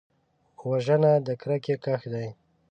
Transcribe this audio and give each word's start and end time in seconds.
وژنه 0.69 1.11
د 1.25 1.27
کرکې 1.41 1.75
کښت 1.83 2.05
دی 2.13 2.27